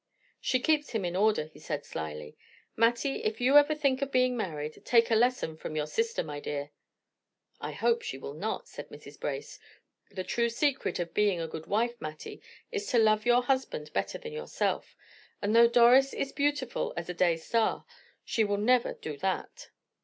[0.39, 2.35] "She keeps him in order," he said, slyly.
[2.75, 6.39] "Mattie, if ever you think of being married, take a lesson from your sister, my
[6.39, 6.71] dear."
[7.59, 9.19] "I hope she will not," said Mrs.
[9.19, 9.59] Brace.
[10.09, 12.41] "The true secret of being a good wife, Mattie,
[12.71, 14.95] is to love your husband better than yourself;
[15.39, 17.85] and though Doris is beautiful as a day star,
[18.25, 19.69] she will never do that."